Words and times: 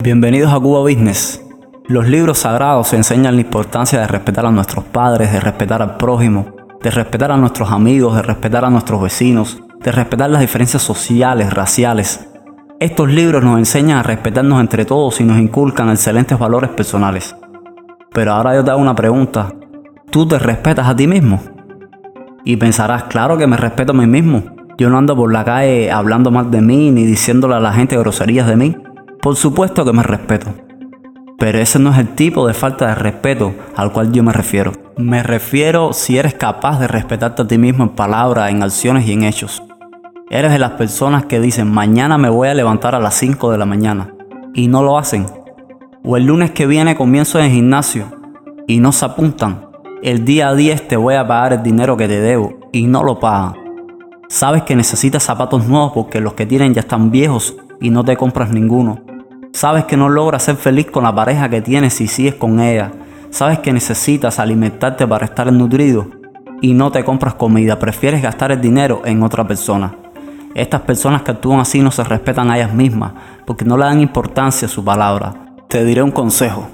Bienvenidos 0.00 0.52
a 0.52 0.60
Cuba 0.60 0.78
Business. 0.82 1.44
Los 1.88 2.06
libros 2.06 2.38
sagrados 2.38 2.92
enseñan 2.92 3.34
la 3.34 3.40
importancia 3.40 3.98
de 3.98 4.06
respetar 4.06 4.46
a 4.46 4.52
nuestros 4.52 4.84
padres, 4.84 5.32
de 5.32 5.40
respetar 5.40 5.82
al 5.82 5.96
prójimo, 5.96 6.54
de 6.80 6.92
respetar 6.92 7.32
a 7.32 7.36
nuestros 7.36 7.72
amigos, 7.72 8.14
de 8.14 8.22
respetar 8.22 8.64
a 8.64 8.70
nuestros 8.70 9.02
vecinos, 9.02 9.60
de 9.80 9.90
respetar 9.90 10.30
las 10.30 10.40
diferencias 10.40 10.84
sociales, 10.84 11.52
raciales. 11.52 12.28
Estos 12.78 13.08
libros 13.08 13.42
nos 13.42 13.58
enseñan 13.58 13.98
a 13.98 14.04
respetarnos 14.04 14.60
entre 14.60 14.84
todos 14.84 15.20
y 15.20 15.24
nos 15.24 15.36
inculcan 15.36 15.90
excelentes 15.90 16.38
valores 16.38 16.70
personales. 16.70 17.34
Pero 18.12 18.34
ahora 18.34 18.54
yo 18.54 18.62
te 18.62 18.70
hago 18.70 18.80
una 18.80 18.94
pregunta. 18.94 19.52
¿Tú 20.12 20.28
te 20.28 20.38
respetas 20.38 20.86
a 20.86 20.94
ti 20.94 21.08
mismo? 21.08 21.42
Y 22.44 22.56
pensarás, 22.56 23.02
claro 23.04 23.36
que 23.36 23.48
me 23.48 23.56
respeto 23.56 23.90
a 23.90 23.96
mí 23.96 24.06
mismo. 24.06 24.44
Yo 24.78 24.90
no 24.90 24.98
ando 24.98 25.16
por 25.16 25.32
la 25.32 25.44
calle 25.44 25.90
hablando 25.90 26.30
mal 26.30 26.52
de 26.52 26.60
mí 26.60 26.92
ni 26.92 27.04
diciéndole 27.04 27.56
a 27.56 27.60
la 27.60 27.72
gente 27.72 27.98
groserías 27.98 28.46
de 28.46 28.54
mí. 28.54 28.76
Por 29.20 29.34
supuesto 29.34 29.84
que 29.84 29.92
me 29.92 30.04
respeto. 30.04 30.54
Pero 31.38 31.58
ese 31.58 31.78
no 31.78 31.90
es 31.90 31.98
el 31.98 32.14
tipo 32.14 32.46
de 32.46 32.54
falta 32.54 32.86
de 32.86 32.94
respeto 32.94 33.52
al 33.76 33.92
cual 33.92 34.12
yo 34.12 34.22
me 34.22 34.32
refiero. 34.32 34.72
Me 34.96 35.22
refiero 35.22 35.92
si 35.92 36.18
eres 36.18 36.34
capaz 36.34 36.78
de 36.78 36.86
respetarte 36.86 37.42
a 37.42 37.48
ti 37.48 37.58
mismo 37.58 37.84
en 37.84 37.90
palabras, 37.90 38.50
en 38.50 38.62
acciones 38.62 39.06
y 39.06 39.12
en 39.12 39.24
hechos. 39.24 39.62
Eres 40.30 40.52
de 40.52 40.58
las 40.58 40.72
personas 40.72 41.26
que 41.26 41.40
dicen 41.40 41.70
mañana 41.70 42.16
me 42.16 42.28
voy 42.28 42.48
a 42.48 42.54
levantar 42.54 42.94
a 42.94 43.00
las 43.00 43.14
5 43.14 43.50
de 43.50 43.58
la 43.58 43.66
mañana 43.66 44.14
y 44.54 44.68
no 44.68 44.82
lo 44.82 44.98
hacen. 44.98 45.26
O 46.04 46.16
el 46.16 46.24
lunes 46.24 46.52
que 46.52 46.66
viene 46.66 46.96
comienzo 46.96 47.38
en 47.38 47.46
el 47.46 47.52
gimnasio 47.52 48.06
y 48.68 48.78
no 48.78 48.92
se 48.92 49.04
apuntan. 49.04 49.66
El 50.00 50.24
día 50.24 50.54
10 50.54 50.86
te 50.86 50.96
voy 50.96 51.16
a 51.16 51.26
pagar 51.26 51.54
el 51.54 51.62
dinero 51.64 51.96
que 51.96 52.06
te 52.06 52.20
debo 52.20 52.58
y 52.72 52.86
no 52.86 53.02
lo 53.02 53.18
pagan. 53.18 53.54
Sabes 54.28 54.62
que 54.62 54.76
necesitas 54.76 55.24
zapatos 55.24 55.66
nuevos 55.66 55.92
porque 55.92 56.20
los 56.20 56.34
que 56.34 56.46
tienen 56.46 56.74
ya 56.74 56.82
están 56.82 57.10
viejos 57.10 57.56
y 57.80 57.90
no 57.90 58.04
te 58.04 58.16
compras 58.16 58.50
ninguno. 58.50 59.07
Sabes 59.58 59.86
que 59.86 59.96
no 59.96 60.08
logras 60.08 60.44
ser 60.44 60.54
feliz 60.54 60.88
con 60.88 61.02
la 61.02 61.12
pareja 61.12 61.48
que 61.48 61.60
tienes 61.60 61.94
si 61.94 62.06
sigues 62.06 62.36
con 62.36 62.60
ella. 62.60 62.92
Sabes 63.30 63.58
que 63.58 63.72
necesitas 63.72 64.38
alimentarte 64.38 65.04
para 65.04 65.24
estar 65.24 65.52
nutrido 65.52 66.06
y 66.60 66.74
no 66.74 66.92
te 66.92 67.02
compras 67.02 67.34
comida, 67.34 67.76
prefieres 67.76 68.22
gastar 68.22 68.52
el 68.52 68.60
dinero 68.60 69.02
en 69.04 69.20
otra 69.20 69.48
persona. 69.48 69.96
Estas 70.54 70.82
personas 70.82 71.22
que 71.22 71.32
actúan 71.32 71.58
así 71.58 71.80
no 71.80 71.90
se 71.90 72.04
respetan 72.04 72.52
a 72.52 72.56
ellas 72.56 72.72
mismas 72.72 73.14
porque 73.46 73.64
no 73.64 73.76
le 73.76 73.86
dan 73.86 73.98
importancia 73.98 74.66
a 74.66 74.70
su 74.70 74.84
palabra. 74.84 75.34
Te 75.66 75.84
diré 75.84 76.04
un 76.04 76.12
consejo. 76.12 76.68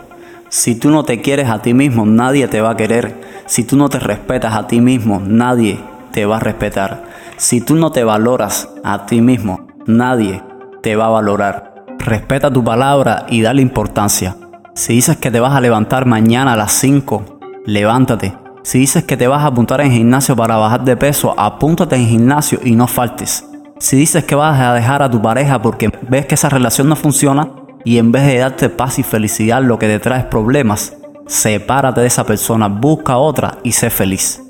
Si 0.51 0.75
tú 0.75 0.91
no 0.91 1.05
te 1.05 1.23
quieres 1.23 1.49
a 1.49 1.63
ti 1.63 1.73
mismo, 1.73 2.05
nadie 2.05 2.49
te 2.49 2.61
va 2.61 2.73
a 2.73 2.77
querer. 2.77 3.19
Si 3.47 3.65
tú 3.65 3.79
no 3.79 3.89
te 3.89 3.99
respetas 3.99 4.55
a 4.55 4.67
ti 4.67 4.83
mismo, 4.83 5.23
nadie 5.25 5.81
te 6.13 6.27
va 6.27 6.37
a 6.37 6.41
respetar. 6.41 7.05
Si 7.39 7.63
tú 7.63 7.77
no 7.77 7.93
te 7.93 8.05
valoras 8.05 8.69
a 8.85 9.07
ti 9.07 9.23
mismo, 9.23 9.69
nadie 9.87 10.43
te 10.83 10.97
va 10.97 11.07
a 11.07 11.13
valorar. 11.13 11.74
Respeta 12.05 12.53
tu 12.53 12.63
palabra 12.63 13.25
y 13.31 13.41
dale 13.41 13.63
importancia. 13.63 14.37
Si 14.75 14.93
dices 14.93 15.17
que 15.17 15.31
te 15.31 15.41
vas 15.41 15.55
a 15.55 15.61
levantar 15.63 16.05
mañana 16.05 16.53
a 16.53 16.57
las 16.57 16.73
5, 16.73 17.39
levántate. 17.65 18.35
Si 18.63 18.79
dices 18.79 19.05
que 19.05 19.17
te 19.17 19.27
vas 19.27 19.43
a 19.43 19.47
apuntar 19.47 19.81
en 19.81 19.91
gimnasio 19.91 20.37
para 20.37 20.59
bajar 20.59 20.85
de 20.85 20.99
peso, 20.99 21.35
apúntate 21.39 21.97
en 21.97 22.07
gimnasio 22.07 22.61
y 22.63 22.77
no 22.77 22.89
faltes. 22.89 23.47
Si 23.79 23.97
dices 23.97 24.25
que 24.25 24.35
vas 24.35 24.61
a 24.61 24.75
dejar 24.75 25.03
a 25.03 25.11
tu 25.11 25.23
pareja 25.23 25.63
porque 25.63 25.91
ves 26.03 26.27
que 26.27 26.35
esa 26.35 26.51
relación 26.51 26.91
no 26.91 26.97
funciona 26.97 27.49
y 27.87 27.97
en 27.97 28.13
vez 28.13 28.27
de 28.27 28.37
darte 28.37 28.69
paz 28.69 28.99
y 28.99 29.03
felicidad 29.03 29.63
lo 29.63 29.79
que 29.79 29.87
te 29.87 29.99
trae 29.99 30.21
es 30.21 30.27
problemas, 30.27 30.95
sepárate 31.27 32.03
de 32.03 32.09
esa 32.09 32.27
persona, 32.27 32.69
busca 32.69 33.17
otra 33.17 33.57
y 33.63 33.73
sé 33.73 33.89
feliz. 33.89 34.43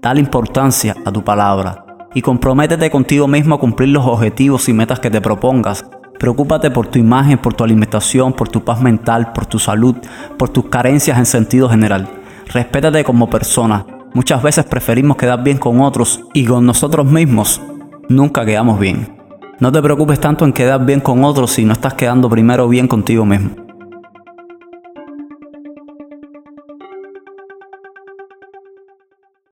Dale 0.00 0.20
importancia 0.20 0.96
a 1.04 1.12
tu 1.12 1.22
palabra 1.22 1.84
y 2.14 2.22
comprométete 2.22 2.90
contigo 2.90 3.28
mismo 3.28 3.56
a 3.56 3.60
cumplir 3.60 3.90
los 3.90 4.06
objetivos 4.06 4.66
y 4.70 4.72
metas 4.72 4.98
que 4.98 5.10
te 5.10 5.20
propongas. 5.20 5.84
Preocúpate 6.22 6.70
por 6.70 6.86
tu 6.86 7.00
imagen, 7.00 7.36
por 7.36 7.52
tu 7.52 7.64
alimentación, 7.64 8.32
por 8.32 8.48
tu 8.48 8.62
paz 8.62 8.80
mental, 8.80 9.32
por 9.32 9.44
tu 9.44 9.58
salud, 9.58 9.96
por 10.38 10.50
tus 10.50 10.66
carencias 10.66 11.18
en 11.18 11.26
sentido 11.26 11.68
general. 11.68 12.08
Respétate 12.46 13.02
como 13.02 13.28
persona. 13.28 13.84
Muchas 14.14 14.40
veces 14.40 14.64
preferimos 14.64 15.16
quedar 15.16 15.42
bien 15.42 15.58
con 15.58 15.80
otros 15.80 16.20
y 16.32 16.44
con 16.44 16.64
nosotros 16.64 17.06
mismos 17.06 17.60
nunca 18.08 18.44
quedamos 18.44 18.78
bien. 18.78 19.16
No 19.58 19.72
te 19.72 19.82
preocupes 19.82 20.20
tanto 20.20 20.44
en 20.44 20.52
quedar 20.52 20.86
bien 20.86 21.00
con 21.00 21.24
otros 21.24 21.50
si 21.50 21.64
no 21.64 21.72
estás 21.72 21.94
quedando 21.94 22.30
primero 22.30 22.68
bien 22.68 22.86
contigo 22.86 23.24
mismo. 23.24 23.61